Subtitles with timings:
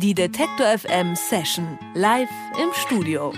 [0.00, 2.28] Die Detektor FM Session live
[2.62, 3.32] im Studio.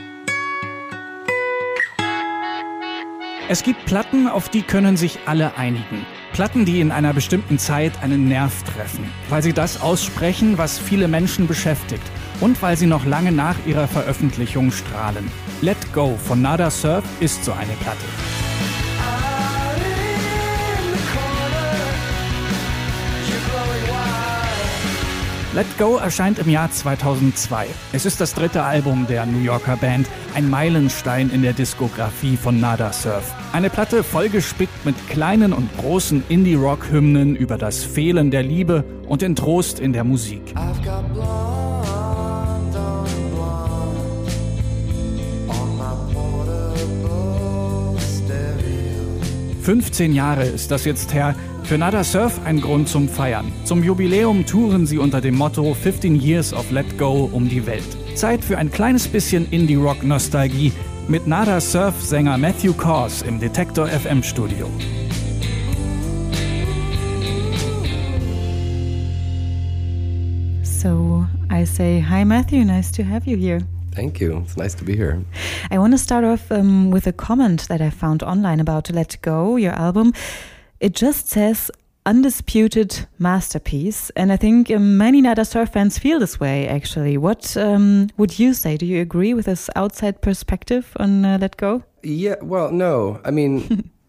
[3.49, 6.05] Es gibt Platten, auf die können sich alle einigen.
[6.35, 11.09] Platten, die in einer bestimmten Zeit einen Nerv treffen, weil sie das aussprechen, was viele
[11.09, 12.05] Menschen beschäftigt
[12.43, 15.33] und weil sie noch lange nach ihrer Veröffentlichung strahlen.
[15.63, 18.30] Let Go von Nada Surf ist so eine Platte.
[25.53, 27.67] Let Go erscheint im Jahr 2002.
[27.93, 32.61] Es ist das dritte Album der New Yorker Band, ein Meilenstein in der Diskografie von
[32.61, 33.35] Nada Surf.
[33.53, 39.35] Eine Platte vollgespickt mit kleinen und großen Indie-Rock-Hymnen über das Fehlen der Liebe und den
[39.35, 40.55] Trost in der Musik.
[49.71, 51.33] 15 Jahre ist das jetzt her.
[51.63, 53.53] Für Nada Surf ein Grund zum Feiern.
[53.63, 57.87] Zum Jubiläum touren sie unter dem Motto 15 Years of Let Go um die Welt.
[58.17, 60.73] Zeit für ein kleines bisschen Indie-Rock-Nostalgie
[61.07, 64.69] mit Nada Surf-Sänger Matthew Kors im Detektor FM Studio.
[70.65, 72.65] So I say hi, Matthew.
[72.65, 73.61] Nice to have you here.
[73.95, 74.39] Thank you.
[74.39, 75.21] It's nice to be here.
[75.73, 79.17] I want to start off um, with a comment that I found online about Let
[79.23, 80.13] Go, your album.
[80.81, 81.71] It just says
[82.05, 86.67] undisputed masterpiece, and I think um, many Nada Surf fans feel this way.
[86.67, 88.77] Actually, what um, would you say?
[88.77, 91.85] Do you agree with this outside perspective on uh, Let Go?
[92.03, 92.35] Yeah.
[92.43, 93.21] Well, no.
[93.25, 93.91] I mean.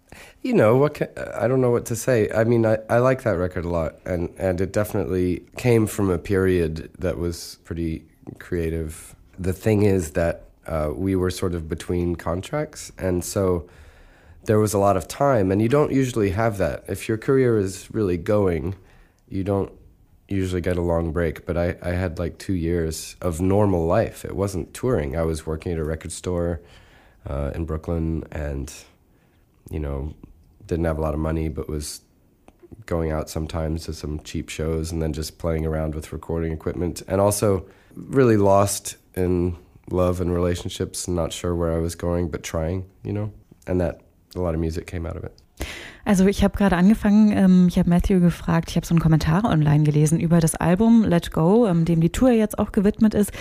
[0.41, 1.07] you know what can,
[1.39, 3.95] i don't know what to say i mean I, I like that record a lot
[4.05, 8.03] and, and it definitely came from a period that was pretty
[8.37, 13.69] creative the thing is that uh, we were sort of between contracts, and so
[14.45, 16.83] there was a lot of time, and you don't usually have that.
[16.87, 18.75] If your career is really going,
[19.29, 19.71] you don't
[20.27, 24.25] usually get a long break, but I, I had like two years of normal life.
[24.25, 25.15] It wasn't touring.
[25.15, 26.61] I was working at a record store
[27.27, 28.73] uh, in Brooklyn and,
[29.69, 30.13] you know,
[30.65, 32.01] didn't have a lot of money, but was
[32.85, 37.03] going out sometimes to some cheap shows and then just playing around with recording equipment.
[37.07, 39.57] And also really lost in
[39.89, 43.31] love and relationships and not sure where I was going, but trying, you know,
[43.67, 44.01] and that
[44.35, 45.31] a lot of music came out of it.
[46.03, 49.45] Also ich habe gerade angefangen, ähm, ich habe Matthew gefragt, ich habe so einen Kommentar
[49.45, 53.31] online gelesen über das Album Let Go, ähm, dem die Tour jetzt auch gewidmet ist.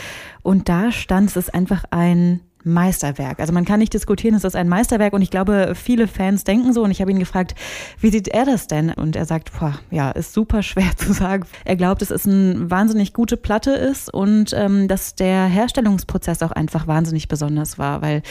[0.42, 3.40] Und da stand, es ist einfach ein Meisterwerk.
[3.40, 6.72] Also man kann nicht diskutieren, es ist ein Meisterwerk und ich glaube, viele Fans denken
[6.72, 7.54] so und ich habe ihn gefragt,
[8.00, 8.90] wie sieht er das denn?
[8.90, 11.44] Und er sagt, boah, ja, ist super schwer zu sagen.
[11.64, 16.52] Er glaubt, dass es eine wahnsinnig gute Platte ist und ähm, dass der Herstellungsprozess auch
[16.52, 18.22] einfach wahnsinnig besonders war, weil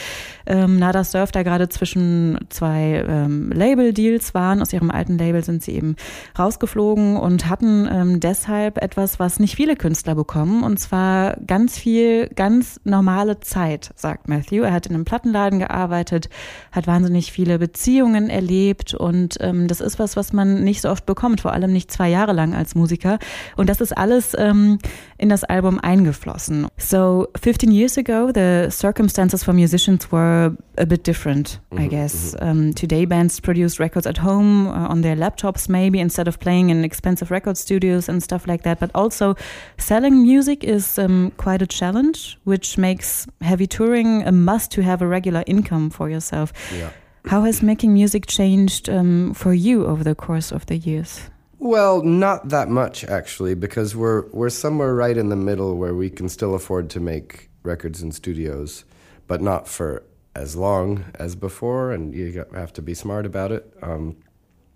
[0.46, 4.62] ähm, Nada Surf da gerade zwischen zwei ähm, Label-Deals waren.
[4.62, 5.96] Aus ihrem alten Label sind sie eben
[6.38, 12.28] rausgeflogen und hatten ähm, deshalb etwas, was nicht viele Künstler bekommen und zwar ganz viel,
[12.28, 14.62] ganz normale Zeit, sagt sagt Matthew.
[14.62, 16.28] Er hat in einem Plattenladen gearbeitet,
[16.72, 21.06] hat wahnsinnig viele Beziehungen erlebt und ähm, das ist was, was man nicht so oft
[21.06, 23.18] bekommt, vor allem nicht zwei Jahre lang als Musiker.
[23.56, 24.78] Und das ist alles ähm,
[25.18, 26.66] in das Album eingeflossen.
[26.76, 32.36] So 15 years ago, the circumstances for musicians were a bit different, I mhm, guess.
[32.40, 32.74] Um, mhm.
[32.74, 36.84] today, bands produce records at home uh, on their laptops, maybe instead of playing in
[36.84, 38.80] expensive record studios and stuff like that.
[38.80, 39.34] But also,
[39.78, 45.02] selling music is um, quite a challenge, which makes heavy touring a must to have
[45.02, 46.52] a regular income for yourself.
[46.72, 46.90] Yeah.
[47.26, 51.30] How has making music changed um, for you over the course of the years?
[51.58, 56.08] Well, not that much actually, because we're we're somewhere right in the middle where we
[56.08, 58.84] can still afford to make records in studios,
[59.26, 60.02] but not for
[60.34, 63.74] as long as before, and you have to be smart about it.
[63.82, 64.16] Um,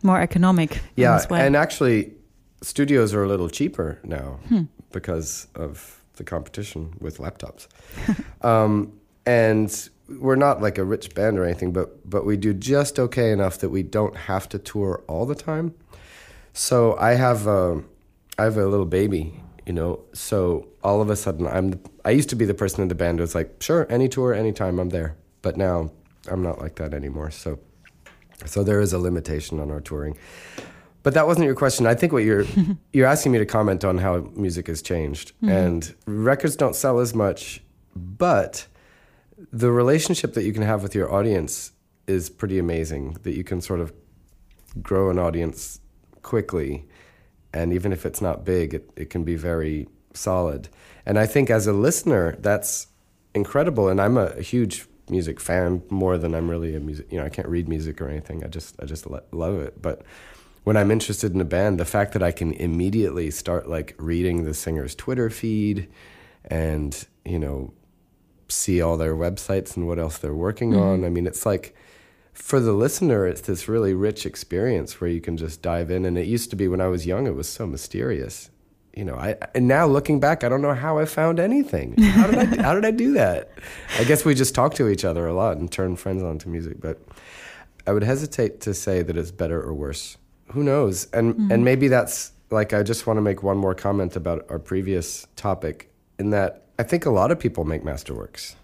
[0.03, 0.81] More economic.
[0.97, 2.13] Yeah, and actually,
[2.63, 4.65] studios are a little cheaper now hmm.
[4.93, 7.67] because of the competition with laptops.
[8.45, 8.93] um,
[9.27, 13.31] and we're not like a rich band or anything, but but we do just okay
[13.31, 15.75] enough that we don't have to tour all the time.
[16.53, 17.83] So I have a,
[18.39, 20.05] I have a little baby, you know.
[20.13, 22.95] So all of a sudden, I'm the, I used to be the person in the
[22.95, 25.17] band who was like, sure, any tour, anytime, I'm there.
[25.43, 25.91] But now
[26.29, 27.31] I'm not like that anymore.
[27.31, 27.59] So
[28.47, 30.17] so there is a limitation on our touring.
[31.03, 31.87] But that wasn't your question.
[31.87, 32.45] I think what you're
[32.93, 35.49] you're asking me to comment on how music has changed, mm-hmm.
[35.49, 37.63] and records don't sell as much,
[37.97, 38.67] but
[39.53, 41.73] the relationship that you can have with your audience
[42.07, 43.17] is pretty amazing.
[43.23, 43.93] That you can sort of
[44.83, 45.81] grow an audience
[46.23, 46.87] quickly,
[47.53, 50.69] and even if it's not big, it, it can be very solid.
[51.07, 52.89] And I think as a listener, that's
[53.35, 53.89] incredible.
[53.89, 57.07] And I'm a, huge music fan more than I'm really a music.
[57.11, 58.43] You know, I can't read music or anything.
[58.43, 59.83] I just I just lo- love it.
[59.83, 60.03] But
[60.65, 64.45] when I'm interested in a band, the fact that I can immediately start like reading
[64.45, 65.89] the singer's Twitter feed
[66.47, 67.75] and, you know,
[68.49, 70.83] see all their websites and what else they're working mm-hmm.
[70.83, 71.05] on.
[71.05, 71.75] I mean, it's like
[72.33, 76.05] for the listener, it's this really rich experience where you can just dive in.
[76.05, 78.51] And it used to be when I was young, it was so mysterious.
[78.95, 81.97] You know, I and now looking back, I don't know how I found anything.
[82.01, 83.51] How did I how did I do that?
[83.99, 86.49] I guess we just talk to each other a lot and turn friends on to
[86.49, 86.81] music.
[86.81, 87.01] But
[87.89, 90.17] I would hesitate to say that it's better or worse.
[90.53, 91.09] Who knows?
[91.13, 91.51] And mm-hmm.
[91.51, 95.27] and maybe that's like I just want to make one more comment about our previous
[95.35, 95.91] topic
[96.21, 98.55] in that I think a lot of people make masterworks.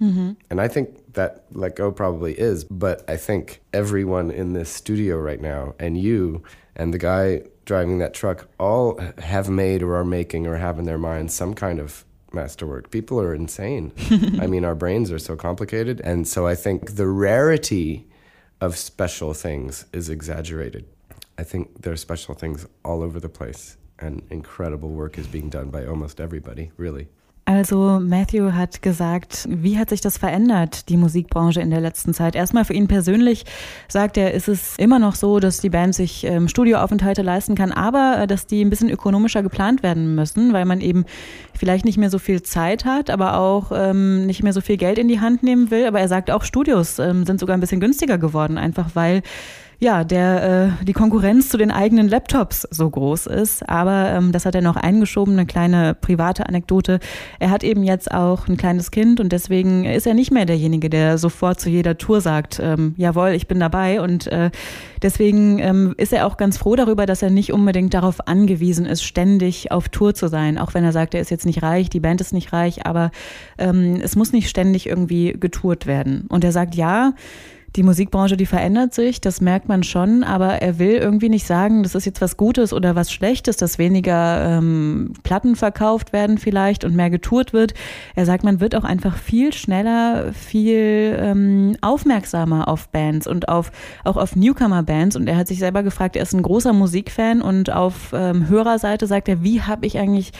[0.00, 0.32] Mm-hmm.
[0.50, 5.16] And I think that Let Go probably is, but I think everyone in this studio
[5.18, 6.42] right now, and you,
[6.74, 10.86] and the guy driving that truck, all have made or are making or have in
[10.86, 12.90] their minds some kind of masterwork.
[12.90, 13.92] People are insane.
[14.40, 16.00] I mean, our brains are so complicated.
[16.00, 18.08] And so I think the rarity
[18.60, 20.86] of special things is exaggerated.
[21.38, 25.48] I think there are special things all over the place, and incredible work is being
[25.48, 27.08] done by almost everybody, really.
[27.44, 32.36] Also Matthew hat gesagt, wie hat sich das verändert, die Musikbranche in der letzten Zeit?
[32.36, 33.44] Erstmal für ihn persönlich,
[33.88, 37.72] sagt er, ist es immer noch so, dass die Band sich ähm, Studioaufenthalte leisten kann,
[37.72, 41.04] aber äh, dass die ein bisschen ökonomischer geplant werden müssen, weil man eben
[41.52, 44.98] vielleicht nicht mehr so viel Zeit hat, aber auch ähm, nicht mehr so viel Geld
[44.98, 45.86] in die Hand nehmen will.
[45.86, 49.22] Aber er sagt auch, Studios ähm, sind sogar ein bisschen günstiger geworden, einfach weil
[49.78, 53.68] ja, der äh, die Konkurrenz zu den eigenen Laptops so groß ist.
[53.68, 57.00] Aber ähm, das hat er noch eingeschoben, eine kleine private Anekdote.
[57.40, 60.88] Er hat eben jetzt auch ein kleines Kind und deswegen ist er nicht mehr derjenige,
[60.88, 64.00] der sofort zu jeder Tour sagt, ähm, jawohl, ich bin dabei.
[64.00, 64.50] Und äh,
[65.02, 69.02] deswegen ähm, ist er auch ganz froh darüber, dass er nicht unbedingt darauf angewiesen ist,
[69.02, 70.58] ständig auf Tour zu sein.
[70.58, 73.10] Auch wenn er sagt, er ist jetzt nicht reich, die Band ist nicht reich, aber
[73.58, 76.26] ähm, es muss nicht ständig irgendwie getourt werden.
[76.28, 77.14] Und er sagt, ja,
[77.76, 81.82] die Musikbranche, die verändert sich, das merkt man schon, aber er will irgendwie nicht sagen,
[81.82, 86.84] das ist jetzt was Gutes oder was Schlechtes, dass weniger ähm, Platten verkauft werden vielleicht
[86.84, 87.72] und mehr getourt wird.
[88.14, 93.72] Er sagt, man wird auch einfach viel schneller, viel ähm, aufmerksamer auf Bands und auf
[94.04, 95.16] auch auf Newcomer-Bands.
[95.16, 99.06] Und er hat sich selber gefragt, er ist ein großer Musikfan und auf ähm, Hörerseite
[99.06, 100.32] sagt er, wie habe ich eigentlich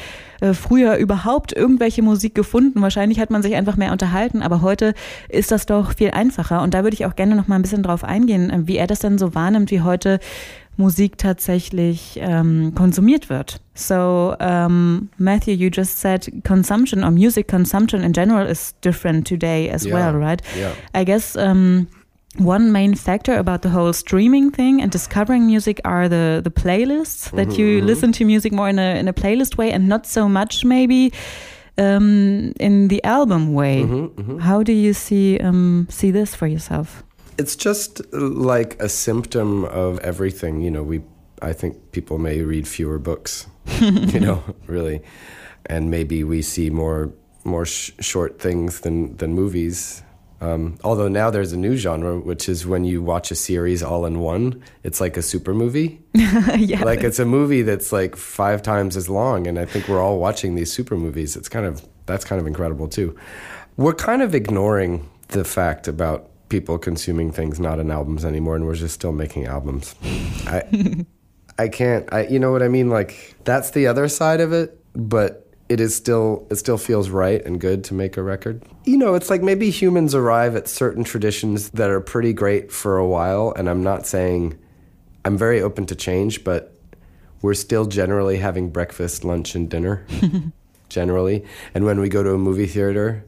[0.42, 2.82] äh, früher überhaupt irgendwelche Musik gefunden?
[2.82, 4.92] Wahrscheinlich hat man sich einfach mehr unterhalten, aber heute
[5.30, 6.62] ist das doch viel einfacher.
[6.62, 8.86] Und da würde ich auch gerne noch mal ein bisschen drauf eingehen, äh, wie er
[8.86, 10.18] das denn so wahrnimmt, wie heute
[10.76, 13.60] Musik tatsächlich ähm, konsumiert wird.
[13.74, 19.70] So, um, Matthew, you just said consumption or music consumption in general is different today
[19.70, 19.94] as yeah.
[19.94, 20.42] well, right?
[20.56, 20.72] Yeah.
[20.94, 21.88] I guess um,
[22.38, 27.30] one main factor about the whole streaming thing and discovering music are the the playlists
[27.30, 27.58] that mm -hmm.
[27.58, 27.86] you mm-hmm.
[27.86, 31.10] listen to music more in a in a playlist way and not so much maybe
[31.76, 33.82] um, in the album way.
[33.82, 34.40] Mm -hmm, mm -hmm.
[34.40, 37.04] How do you see um, see this for yourself?
[37.38, 40.60] It's just like a symptom of everything.
[40.60, 41.02] You know, we
[41.40, 43.46] I think people may read fewer books.
[43.80, 45.02] you know, really,
[45.66, 47.12] and maybe we see more
[47.44, 50.02] more sh short things than than movies.
[50.40, 54.04] Um, although now there's a new genre, which is when you watch a series all
[54.06, 54.60] in one.
[54.82, 56.00] It's like a super movie.
[56.14, 60.02] yeah, like it's a movie that's like five times as long, and I think we're
[60.02, 61.36] all watching these super movies.
[61.36, 63.16] It's kind of that's kind of incredible too.
[63.76, 68.66] We're kind of ignoring the fact about people consuming things not in albums anymore, and
[68.66, 69.94] we're just still making albums.
[70.46, 71.06] I
[71.58, 72.12] I can't.
[72.12, 72.90] I you know what I mean?
[72.90, 77.42] Like that's the other side of it, but it is still it still feels right
[77.46, 78.62] and good to make a record.
[78.84, 82.98] You know, it's like maybe humans arrive at certain traditions that are pretty great for
[82.98, 84.58] a while and I'm not saying
[85.24, 86.76] I'm very open to change, but
[87.40, 90.04] we're still generally having breakfast, lunch and dinner
[90.90, 91.46] generally.
[91.72, 93.24] And when we go to a movie theater,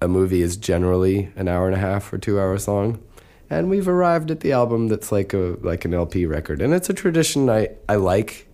[0.00, 3.00] a movie is generally an hour and a half or 2 hours long.
[3.48, 6.62] And we've arrived at the album that's like a like an LP record.
[6.62, 8.46] And it's a tradition I I like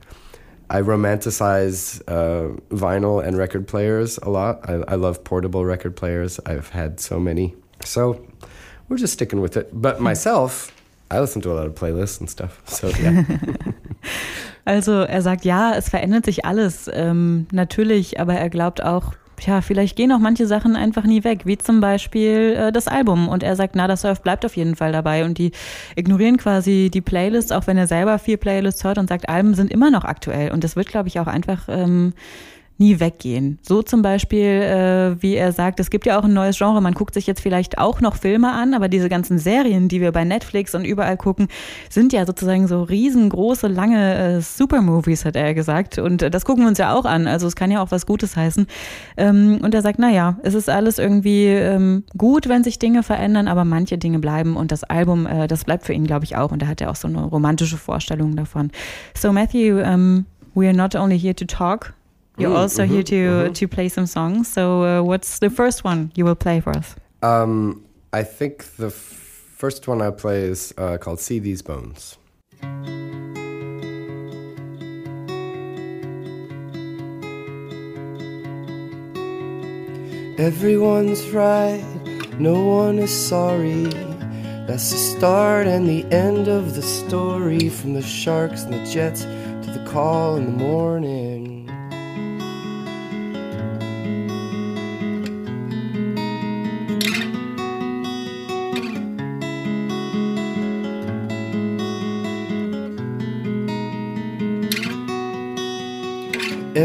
[0.69, 4.69] I romanticize uh, vinyl and record players a lot.
[4.69, 6.41] I, I, love portable record players.
[6.45, 7.55] I've had so many.
[7.85, 8.27] So
[8.89, 9.71] we're just sticking with it.
[9.73, 10.73] But myself,
[11.09, 12.61] I listen to a lot of playlists and stuff.
[12.69, 13.23] So yeah.
[14.67, 19.61] also er sagt, ja, es verändert sich alles, ähm, natürlich, aber er glaubt auch, ja,
[19.61, 23.29] vielleicht gehen auch manche Sachen einfach nie weg, wie zum Beispiel äh, das Album.
[23.29, 25.25] Und er sagt, Nada Surf bleibt auf jeden Fall dabei.
[25.25, 25.53] Und die
[25.95, 29.71] ignorieren quasi die Playlists, auch wenn er selber vier Playlists hört und sagt, Alben sind
[29.71, 30.53] immer noch aktuell.
[30.53, 32.13] Und das wird, glaube ich, auch einfach ähm,
[32.79, 33.59] nie weggehen.
[33.63, 36.95] So zum Beispiel, äh, wie er sagt, es gibt ja auch ein neues Genre, man
[36.95, 40.25] guckt sich jetzt vielleicht auch noch Filme an, aber diese ganzen Serien, die wir bei
[40.25, 41.49] Netflix und überall gucken,
[41.89, 45.99] sind ja sozusagen so riesengroße, lange äh, Supermovies, hat er gesagt.
[45.99, 48.05] Und äh, das gucken wir uns ja auch an, also es kann ja auch was
[48.05, 48.67] Gutes heißen.
[49.17, 53.49] Ähm, und er sagt, naja, es ist alles irgendwie ähm, gut, wenn sich Dinge verändern,
[53.49, 56.53] aber manche Dinge bleiben und das Album, äh, das bleibt für ihn, glaube ich, auch.
[56.53, 58.71] Und da hat er auch so eine romantische Vorstellung davon.
[59.17, 61.95] So Matthew, um, we are not only here to talk,
[62.39, 63.53] You're mm, also mm-hmm, here to mm-hmm.
[63.53, 64.49] to play some songs.
[64.49, 66.95] So, uh, what's the first one you will play for us?
[67.23, 72.19] Um, I think the f- first one I play is uh, called "See These Bones."
[80.39, 81.83] Everyone's right,
[82.39, 83.85] no one is sorry.
[84.67, 87.71] That's the start and the end of the story.
[87.71, 91.36] From the sharks and the jets to the call in the morning.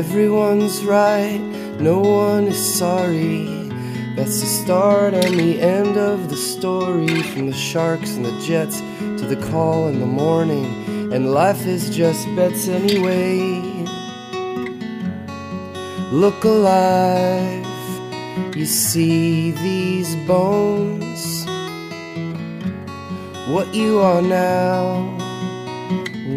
[0.02, 1.40] Everyone's right,
[1.80, 3.46] no one is sorry.
[4.16, 7.22] That's the start and the end of the story.
[7.22, 11.14] From the sharks and the jets to the call in the morning.
[11.14, 13.30] And life is just bets anyway.
[16.12, 17.64] Look alive,
[18.56, 21.46] you see these bones.
[23.54, 25.16] What you are now,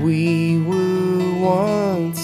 [0.02, 2.23] we were once.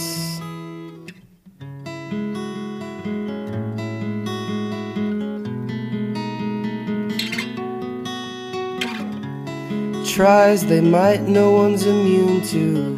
[10.21, 12.95] Tries they might, no one's immune to.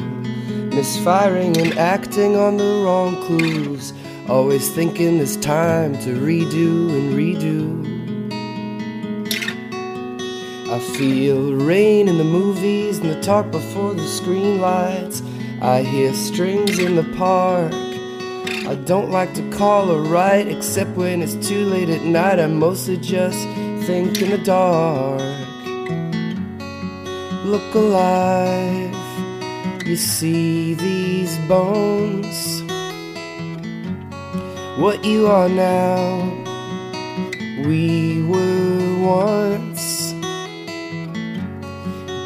[0.75, 3.93] Misfiring and acting on the wrong clues.
[4.29, 7.63] Always thinking there's time to redo and redo.
[10.69, 15.23] I feel rain in the movies and the talk before the screen lights.
[15.61, 17.73] I hear strings in the park.
[18.67, 22.41] I don't like to call a right except when it's too late at night.
[22.41, 23.39] I mostly just
[23.87, 25.42] think in the dark
[27.53, 28.97] look alive.
[29.85, 32.63] You see these bones.
[34.81, 36.33] What you are now,
[37.69, 40.15] we were once.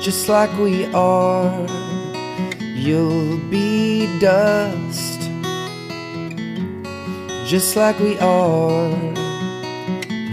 [0.01, 1.67] Just like we are,
[2.77, 5.21] you'll be dust.
[7.51, 8.95] Just like we are,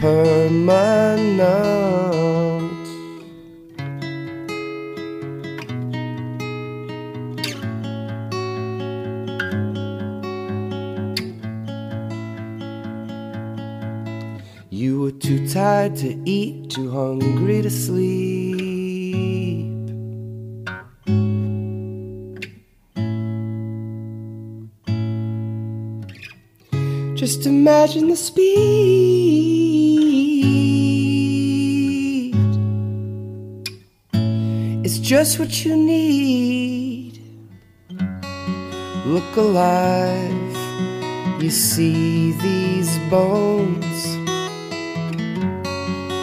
[0.01, 1.33] permanent.
[15.63, 18.65] Tired to eat, too hungry to sleep.
[27.15, 28.43] Just imagine the speed.
[34.84, 37.22] It's just what you need.
[39.05, 40.58] Look alive,
[41.41, 44.23] you see these bones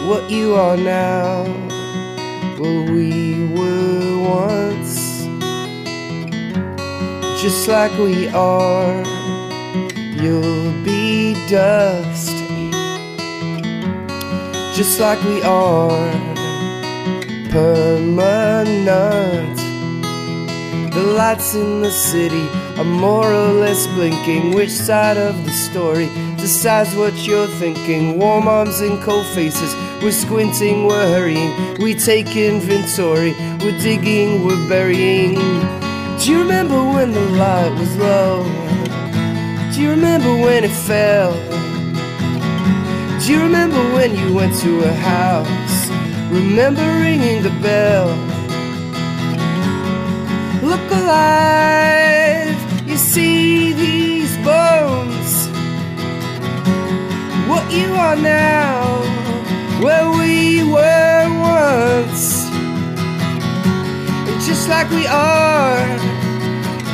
[0.07, 1.43] what you are now,
[2.57, 5.25] what we were once.
[7.41, 9.03] Just like we are,
[10.21, 12.35] you'll be dust.
[14.75, 16.11] Just like we are,
[17.51, 19.57] permanent.
[20.93, 24.53] The lights in the city are more or less blinking.
[24.53, 28.17] Which side of the story decides what you're thinking?
[28.19, 34.67] Warm arms and cold faces we're squinting, we're hurrying, we take inventory, we're digging, we're
[34.67, 35.35] burying.
[36.19, 38.43] Do you remember when the light was low?
[39.73, 41.33] Do you remember when it fell?
[43.19, 45.89] Do you remember when you went to a house?
[46.31, 48.07] Remember ringing the bell?
[50.63, 52.20] Look alive,
[53.01, 55.47] see these bones.
[57.49, 59.01] What you are now
[59.81, 61.25] where we were
[61.57, 62.45] once.
[64.29, 65.87] And just like we are,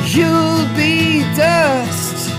[0.06, 2.30] you'll be dust.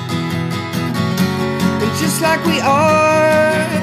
[1.81, 3.78] And just like we are,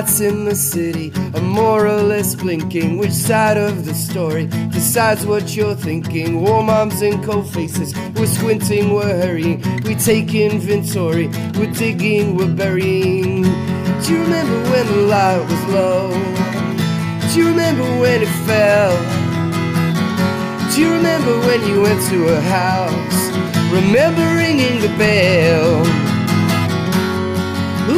[0.00, 2.96] lights in the city are more or less blinking.
[2.96, 6.40] Which side of the story decides what you're thinking?
[6.40, 7.94] Warm arms and cold faces.
[8.14, 9.60] We're squinting, we're hurrying.
[9.82, 11.28] We take inventory.
[11.58, 13.42] We're digging, we're burying.
[14.02, 16.08] Do you remember when the light was low?
[17.28, 18.96] Do you remember when it fell?
[20.72, 23.20] Do you remember when you went to her house?
[23.70, 25.84] Remember ringing the bell?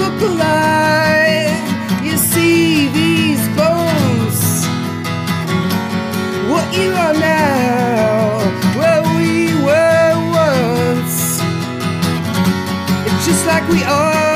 [0.01, 1.12] Look alive,
[2.33, 4.41] see these bones.
[6.53, 8.41] What you are now,
[8.79, 10.13] where we were
[10.47, 11.19] once.
[13.07, 14.32] It's just like we are,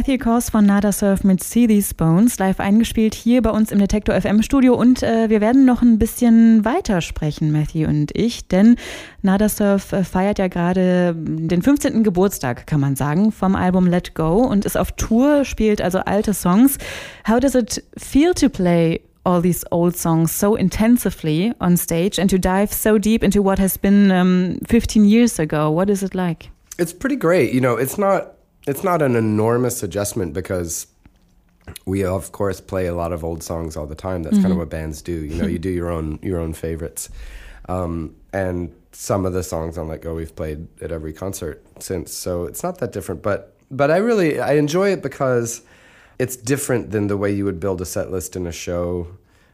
[0.00, 3.78] Matthew Kors von Nada Surf mit See These Bones, live eingespielt hier bei uns im
[3.80, 4.74] Detektor FM Studio.
[4.74, 8.76] Und äh, wir werden noch ein bisschen weiter sprechen, Matthew und ich, denn
[9.20, 12.02] Nada Surf äh, feiert ja gerade den 15.
[12.02, 16.32] Geburtstag, kann man sagen, vom Album Let Go und ist auf Tour, spielt also alte
[16.32, 16.78] Songs.
[17.28, 22.30] How does it feel to play all these old songs so intensively on stage and
[22.30, 25.70] to dive so deep into what has been um, 15 years ago?
[25.70, 26.48] What is it like?
[26.78, 27.52] It's pretty great.
[27.52, 30.86] You know, it's not it's not an enormous adjustment because
[31.86, 34.22] we of course play a lot of old songs all the time.
[34.22, 35.12] That's kind of what bands do.
[35.12, 37.08] You know, you do your own your own favorites,
[37.68, 42.12] um, and some of the songs on Let Go we've played at every concert since.
[42.12, 43.22] So it's not that different.
[43.22, 45.62] But but I really I enjoy it because
[46.18, 49.06] it's different than the way you would build a set list in a show.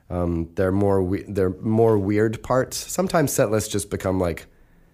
[0.09, 2.77] Um, they're more we- they're more weird parts.
[2.77, 4.47] Sometimes set lists just become like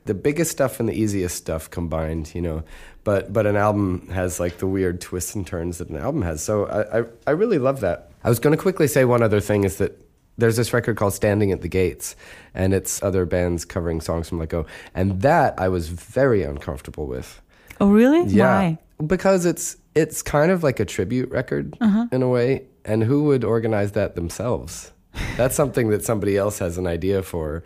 [0.04, 2.62] the biggest stuff and the easiest stuff combined, you know.
[3.04, 6.42] But but an album has like the weird twists and turns that an album has.
[6.42, 8.10] So I I, I really love that.
[8.24, 9.98] I was going to quickly say one other thing is that
[10.38, 12.16] there's this record called Standing at the Gates,
[12.54, 17.06] and it's other bands covering songs from Let Go, and that I was very uncomfortable
[17.06, 17.40] with.
[17.80, 18.24] Oh, really?
[18.28, 18.78] Yeah, Why?
[19.06, 22.06] because it's it's kind of like a tribute record uh-huh.
[22.12, 24.92] in a way, and who would organize that themselves?
[25.36, 27.62] That's something that somebody else has an idea for,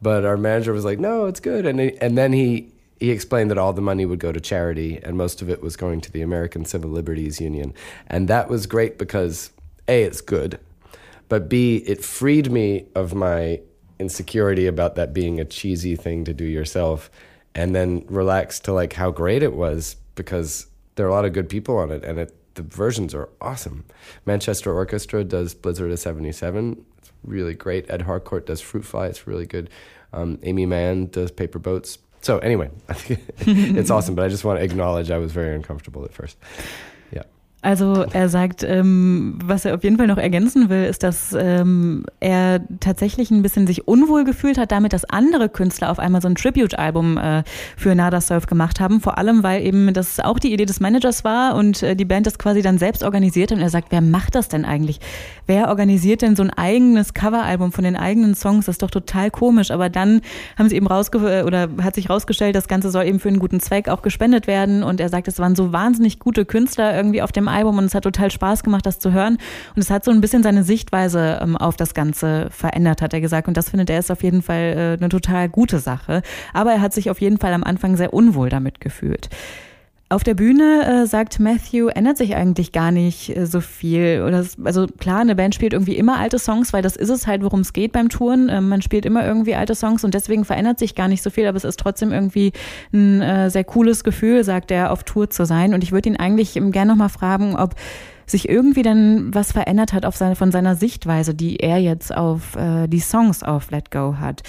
[0.00, 3.50] but our manager was like, "No, it's good," and he, and then he he explained
[3.50, 6.12] that all the money would go to charity, and most of it was going to
[6.12, 7.74] the American Civil Liberties Union,
[8.06, 9.50] and that was great because
[9.88, 10.58] a it's good,
[11.28, 13.60] but b it freed me of my
[13.98, 17.10] insecurity about that being a cheesy thing to do yourself
[17.54, 21.32] and then relaxed to like how great it was because there are a lot of
[21.32, 23.84] good people on it and it the versions are awesome.
[24.24, 26.84] Manchester Orchestra does Blizzard of 77.
[27.24, 27.90] Really great.
[27.90, 29.06] Ed Harcourt does Fruit Fly.
[29.06, 29.70] It's really good.
[30.12, 31.98] Um, Aimee Mann does Paper Boats.
[32.20, 32.70] So anyway,
[33.40, 36.36] it's awesome, but I just want to acknowledge I was very uncomfortable at first.
[37.62, 42.04] Also er sagt, ähm, was er auf jeden Fall noch ergänzen will, ist, dass ähm,
[42.20, 46.28] er tatsächlich ein bisschen sich unwohl gefühlt hat damit, dass andere Künstler auf einmal so
[46.28, 47.42] ein Tribute-Album äh,
[47.76, 49.00] für Nada Surf gemacht haben.
[49.00, 52.26] Vor allem, weil eben das auch die Idee des Managers war und äh, die Band
[52.26, 53.58] das quasi dann selbst organisiert hat.
[53.58, 55.00] Und er sagt, wer macht das denn eigentlich?
[55.46, 58.66] Wer organisiert denn so ein eigenes Coveralbum von den eigenen Songs?
[58.66, 59.72] Das ist doch total komisch.
[59.72, 60.20] Aber dann
[60.56, 63.58] haben sie eben rausge oder hat sich rausgestellt, das Ganze soll eben für einen guten
[63.58, 64.84] Zweck auch gespendet werden.
[64.84, 67.94] Und er sagt, es waren so wahnsinnig gute Künstler irgendwie auf dem Album und es
[67.94, 69.38] hat total Spaß gemacht, das zu hören.
[69.74, 73.20] Und es hat so ein bisschen seine Sichtweise ähm, auf das Ganze verändert, hat er
[73.20, 73.48] gesagt.
[73.48, 76.22] Und das findet er ist auf jeden Fall äh, eine total gute Sache.
[76.52, 79.28] Aber er hat sich auf jeden Fall am Anfang sehr unwohl damit gefühlt.
[80.08, 84.22] Auf der Bühne, äh, sagt Matthew, ändert sich eigentlich gar nicht äh, so viel.
[84.32, 87.42] Es, also klar, eine Band spielt irgendwie immer alte Songs, weil das ist es halt,
[87.42, 88.48] worum es geht beim Touren.
[88.48, 91.44] Ähm, man spielt immer irgendwie alte Songs und deswegen verändert sich gar nicht so viel,
[91.48, 92.52] aber es ist trotzdem irgendwie
[92.92, 95.74] ein äh, sehr cooles Gefühl, sagt er, auf Tour zu sein.
[95.74, 97.74] Und ich würde ihn eigentlich gerne nochmal fragen, ob
[98.26, 102.54] sich irgendwie dann was verändert hat auf seine, von seiner Sichtweise, die er jetzt auf
[102.54, 104.44] äh, die Songs auf Let Go hat.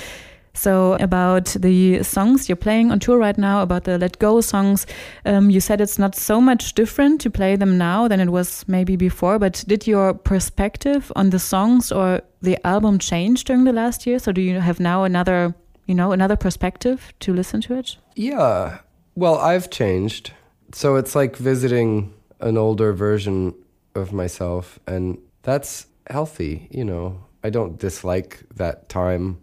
[0.57, 4.87] So about the songs you're playing on tour right now, about the Let Go songs,
[5.23, 8.67] um, you said it's not so much different to play them now than it was
[8.67, 9.37] maybe before.
[9.37, 14.17] But did your perspective on the songs or the album change during the last year?
[14.17, 15.53] So do you have now another,
[15.85, 17.95] you know, another perspective to listen to it?
[18.15, 18.79] Yeah.
[19.13, 20.33] Well, I've changed.
[20.73, 23.53] So it's like visiting an older version
[23.93, 27.25] of myself, and that's healthy, you know.
[27.43, 29.37] I don't dislike that time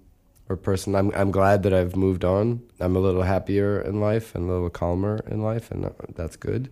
[0.49, 0.95] or person.
[0.95, 2.63] I'm I'm glad that I've moved on.
[2.81, 6.37] I'm a little happier in life and a little calmer in life, and uh, that's
[6.37, 6.71] good.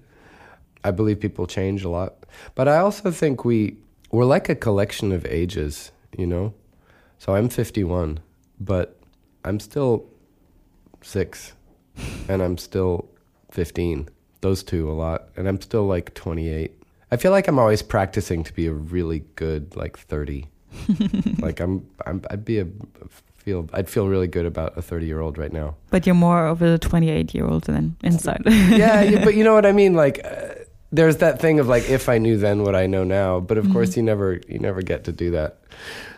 [0.85, 3.77] I believe people change a lot, but I also think we
[4.11, 6.55] we're like a collection of ages, you know.
[7.19, 8.19] So I'm 51,
[8.61, 8.99] but
[9.45, 10.07] I'm still
[11.03, 11.53] six,
[12.29, 13.09] and I'm still
[13.53, 14.09] 15.
[14.41, 16.83] Those two a lot, and I'm still like 28.
[17.13, 20.49] I feel like I'm always practicing to be a really good like 30.
[21.39, 22.67] like I'm, I'm, I'd be a
[23.43, 25.75] feel, I'd feel really good about a 30 year old right now.
[25.91, 28.43] But you're more of a 28 year old than inside.
[28.47, 29.95] yeah, but you know what I mean.
[29.95, 30.55] Like, uh,
[30.93, 33.41] there's that thing of like, if I knew then what I know now.
[33.41, 33.73] But of mm-hmm.
[33.73, 35.59] course, you never, you never get to do that.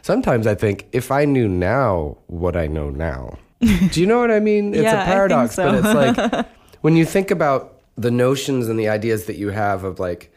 [0.02, 3.38] Sometimes I think if I knew now what I know now.
[3.60, 4.74] do you know what I mean?
[4.74, 5.64] It's yeah, a paradox, so.
[5.64, 6.46] but it's like
[6.82, 10.30] when you think about the notions and the ideas that you have of like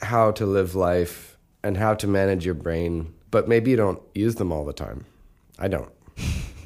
[0.00, 4.36] how to live life and how to manage your brain, but maybe you don't use
[4.36, 5.06] them all the time.
[5.58, 5.90] I don't.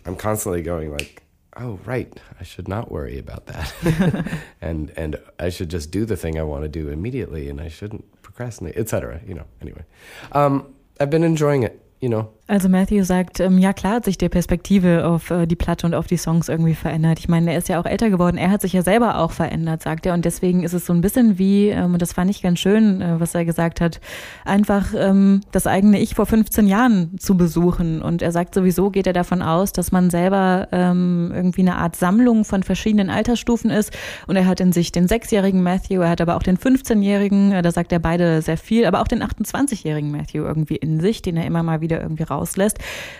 [0.09, 1.23] I'm constantly going like,
[1.59, 4.27] oh right, I should not worry about that,
[4.62, 7.68] and and I should just do the thing I want to do immediately, and I
[7.68, 9.21] shouldn't procrastinate, etc.
[9.27, 9.44] You know.
[9.61, 9.85] Anyway,
[10.33, 11.85] um, I've been enjoying it.
[12.01, 15.54] You know, Also Matthew sagt, ähm, ja klar hat sich die Perspektive auf äh, die
[15.54, 17.18] Platte und auf die Songs irgendwie verändert.
[17.18, 19.82] Ich meine, er ist ja auch älter geworden, er hat sich ja selber auch verändert,
[19.82, 20.14] sagt er.
[20.14, 23.02] Und deswegen ist es so ein bisschen wie, ähm, und das fand ich ganz schön,
[23.02, 24.00] äh, was er gesagt hat,
[24.46, 28.00] einfach ähm, das eigene Ich vor 15 Jahren zu besuchen.
[28.00, 31.96] Und er sagt sowieso, geht er davon aus, dass man selber ähm, irgendwie eine Art
[31.96, 33.92] Sammlung von verschiedenen Altersstufen ist.
[34.26, 37.61] Und er hat in sich den sechsjährigen Matthew, er hat aber auch den 15-jährigen, äh,
[37.61, 41.37] da sagt er beide sehr viel, aber auch den 28-jährigen Matthew irgendwie in sich, den
[41.37, 42.79] er immer mal wieder irgendwie raus rauslässt.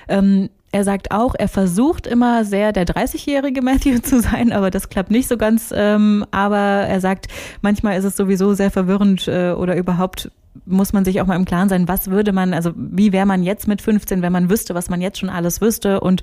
[0.09, 4.89] Ähm, er sagt auch, er versucht immer sehr der 30-jährige Matthew zu sein, aber das
[4.89, 5.73] klappt nicht so ganz.
[5.75, 7.29] Ähm, aber er sagt,
[7.63, 10.31] manchmal ist es sowieso sehr verwirrend äh, oder überhaupt
[10.67, 13.43] muss man sich auch mal im Klaren sein, was würde man, also wie wäre man
[13.43, 16.23] jetzt mit 15, wenn man wüsste, was man jetzt schon alles wüsste und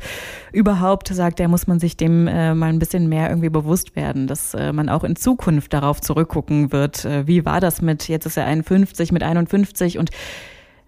[0.51, 4.27] überhaupt, sagt er, muss man sich dem äh, mal ein bisschen mehr irgendwie bewusst werden,
[4.27, 8.25] dass äh, man auch in Zukunft darauf zurückgucken wird, äh, wie war das mit, jetzt
[8.25, 10.09] ist er 51, mit 51 und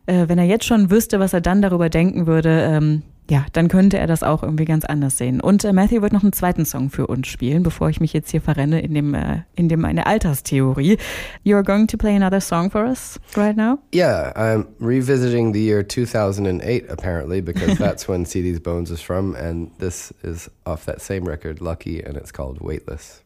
[0.07, 3.67] äh, wenn er jetzt schon wüsste, was er dann darüber denken würde, ähm, ja, dann
[3.67, 5.41] könnte er das auch irgendwie ganz anders sehen.
[5.41, 8.31] Und äh, Matthew wird noch einen zweiten Song für uns spielen, bevor ich mich jetzt
[8.31, 10.97] hier verrenne in dem äh, in dem eine Alterstheorie.
[11.43, 13.79] You are going to play another song for us right now?
[13.93, 19.71] Yeah, I'm revisiting the year 2008 apparently because that's when These Bones is from and
[19.79, 23.23] this is off that same record Lucky and it's called Weightless.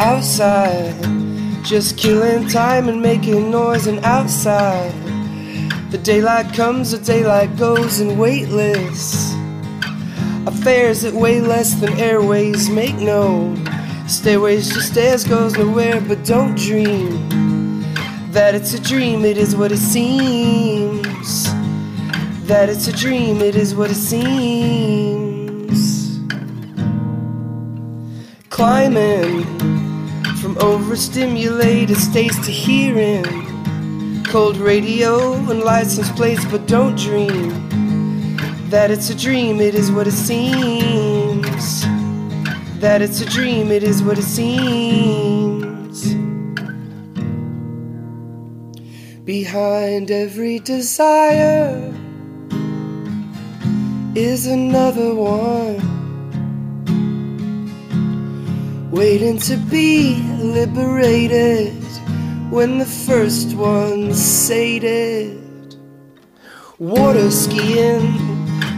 [0.00, 0.94] Outside.
[1.64, 4.92] Just killing time and making noise and outside.
[5.90, 9.34] The daylight comes, the daylight goes, and weightless.
[10.46, 13.64] Affairs that weigh less than airways make known.
[14.08, 17.36] Stairways just stairs goes nowhere, but don't dream
[18.36, 21.44] that it's a dream, it is what it seems.
[22.46, 25.78] That it's a dream, it is what it seems.
[28.50, 29.75] Climbing
[30.40, 37.66] from overstimulated states to hearing cold radio and license plates, but don't dream
[38.70, 41.82] that it's a dream, it is what it seems.
[42.80, 46.14] That it's a dream, it is what it seems.
[49.24, 51.94] Behind every desire
[54.16, 55.85] is another one
[58.96, 61.70] waiting to be liberated
[62.50, 65.76] when the first one's sated.
[66.78, 68.10] Water skiing,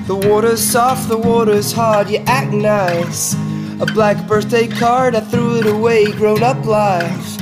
[0.08, 3.34] the water's soft, the water's hard, you act nice.
[3.80, 7.36] A black birthday card, I threw it away, grown up life.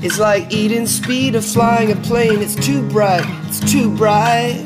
[0.00, 4.62] It's like eating speed of flying a plane, it's too bright, it's too bright.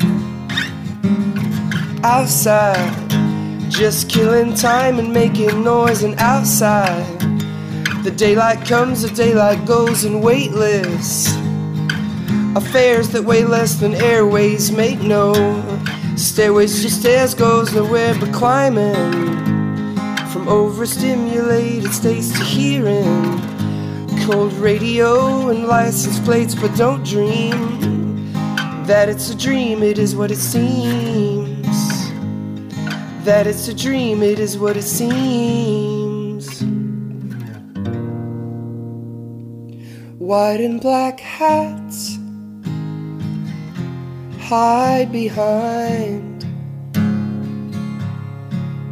[2.03, 3.09] Outside,
[3.71, 7.34] just killing time and making noise, and outside
[8.05, 11.35] the daylight comes, the daylight goes, and weightless.
[12.55, 15.33] Affairs that weigh less than airways make no
[16.15, 18.93] stairways, just stairs goes nowhere but climbing.
[20.27, 23.41] From overstimulated states to hearing
[24.27, 28.31] cold radio and license plates, but don't dream
[28.85, 31.65] that it's a dream, it is what it seems.
[33.25, 35.94] That it's a dream, it is what it seems.
[40.25, 42.17] White and black hats
[44.39, 46.43] hide behind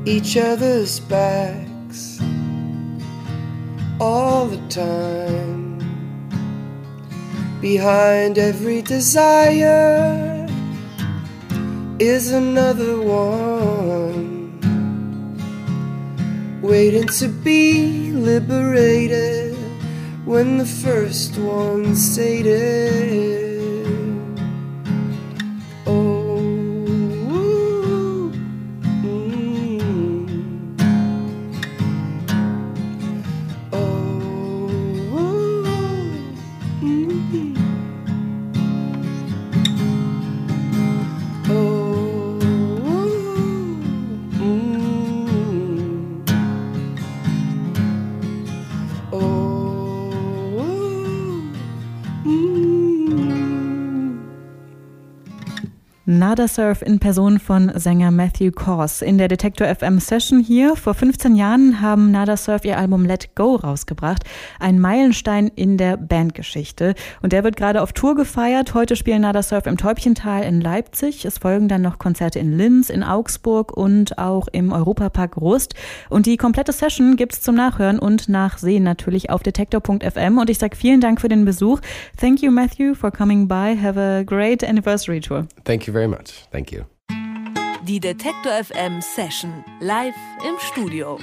[0.06, 2.22] each other's backs
[4.00, 5.80] all the time.
[7.62, 10.48] Behind every desire
[11.98, 14.60] is another one
[16.62, 19.42] waiting to be liberated
[20.26, 23.42] when the first one sated.
[56.19, 60.76] Nada Surf in Person von Sänger Matthew Kors in der Detektor FM Session hier.
[60.76, 64.23] Vor 15 Jahren haben Nada Surf ihr Album Let Go rausgebracht.
[64.60, 66.93] Ein Meilenstein in der Bandgeschichte.
[67.21, 68.76] Und der wird gerade auf Tour gefeiert.
[68.76, 71.26] Heute spielen Nada Surf im Täubchental in Leipzig.
[71.26, 75.73] Es folgen dann noch Konzerte in Linz, in Augsburg und auch im Europapark Rust.
[76.10, 80.38] Und die komplette Session gibt's zum Nachhören und Nachsehen natürlich auf detektor.fm.
[80.38, 81.80] Und ich sage vielen Dank für den Besuch.
[82.19, 83.76] Thank you, Matthew, for coming by.
[83.82, 85.47] Have a great anniversary tour.
[85.63, 86.48] Thank you very much.
[86.52, 86.86] Thank you.
[87.84, 90.16] Die Detektor FM Session live
[90.48, 91.20] im Studio.